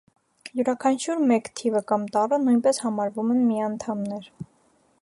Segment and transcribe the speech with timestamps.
[0.59, 4.33] Յուրաքանչյուր մեկ թիվը կամ տառը նույնպես համարվում են միանդամներ։